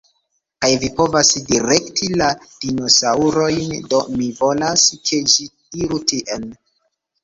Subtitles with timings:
[0.63, 2.31] Kaj vi povas direkti la
[2.65, 5.51] dinosaŭrojn, do mi volas, ke ĝi
[5.85, 6.55] iru tien.